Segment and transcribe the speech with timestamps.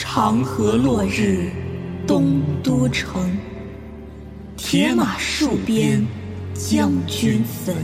[0.00, 1.50] 长河落日
[2.06, 3.36] 东都城，
[4.56, 6.06] 铁马戍边
[6.54, 7.74] 将军坟。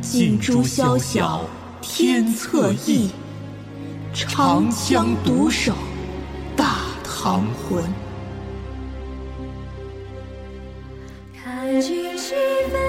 [0.00, 1.44] 锦珠萧萧
[1.82, 3.10] 天策翼，
[4.14, 5.74] 长枪独守
[6.56, 7.84] 大唐魂。
[11.34, 12.32] 看旌旗
[12.70, 12.85] 飞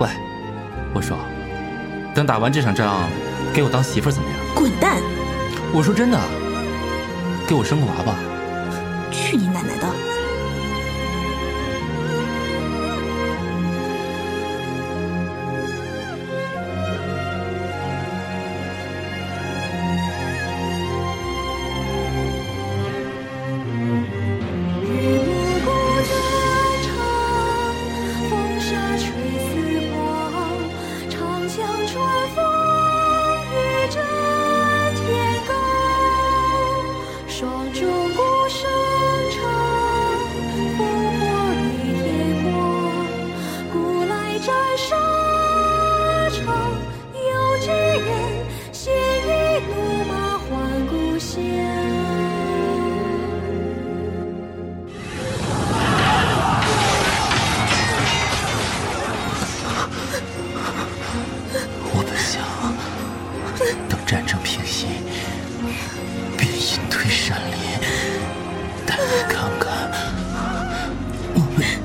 [0.00, 0.08] 喂，
[0.94, 1.18] 我说，
[2.14, 3.08] 等打完这场仗，
[3.52, 4.38] 给我当媳妇儿怎么样？
[4.54, 5.02] 滚蛋！
[5.72, 6.18] 我说真的，
[7.48, 8.14] 给我生个娃吧。
[9.10, 10.17] 去你奶奶的！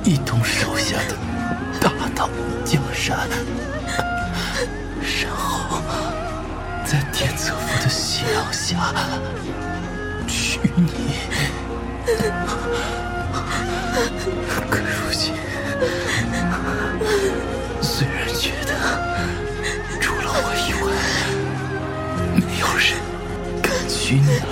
[0.04, 1.16] 一同守下的
[1.80, 2.30] 大唐
[2.66, 3.18] 江山，
[5.24, 5.82] 然后
[6.86, 8.94] 在天策府的夕阳下
[10.28, 10.92] 娶你。
[14.70, 15.34] 可如今，
[17.82, 18.76] 虽然觉得
[20.02, 20.92] 除了我以外，
[22.36, 23.00] 没有人
[23.62, 24.28] 敢娶你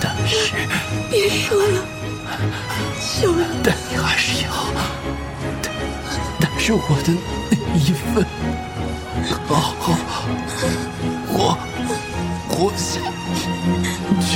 [0.00, 0.52] 但是，
[1.10, 1.78] 别说了，
[3.00, 3.44] 求你！
[3.62, 4.50] 但你还是要
[5.62, 5.68] 带
[6.40, 7.08] 带着我的
[7.50, 8.24] 那一份，
[9.48, 9.84] 好好
[11.28, 11.56] 活
[12.48, 13.00] 活下
[14.20, 14.30] 去。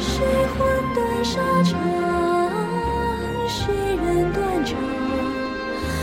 [0.00, 0.12] 谁
[0.52, 0.56] 魂
[0.94, 1.32] 断沙
[1.62, 1.72] 场？
[3.48, 3.56] 谁
[3.96, 4.76] 人断肠？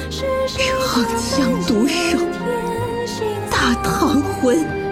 [0.09, 1.29] 是谁长枪
[1.67, 3.17] 独守天心
[3.49, 4.90] 大唐魂。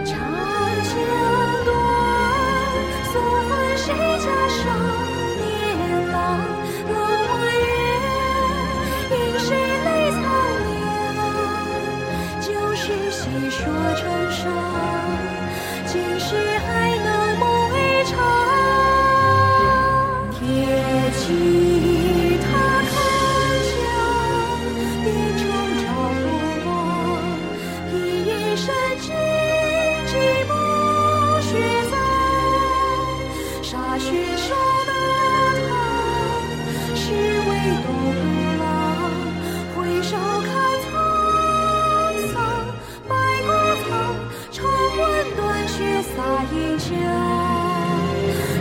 [46.45, 46.88] 雪洒银枪。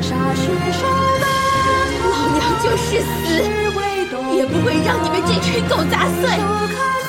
[0.02, 0.82] 沙雪收
[1.20, 1.26] 大
[2.00, 3.06] 唐，老娘就是死，
[4.34, 6.22] 也不会让你们这群狗杂碎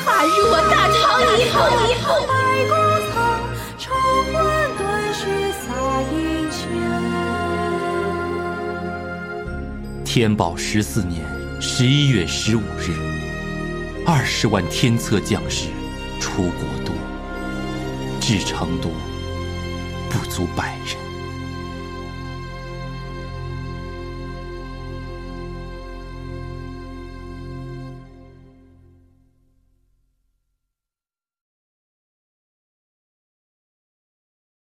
[0.06, 1.00] 踏入我大唐
[1.38, 2.08] 以后以后。
[10.06, 11.24] 天宝十四年
[11.62, 12.92] 十一月十五日，
[14.08, 15.68] 二十万天策将士
[16.20, 16.52] 出国
[16.84, 16.92] 都，
[18.20, 18.90] 至成都
[20.10, 21.09] 不足百人。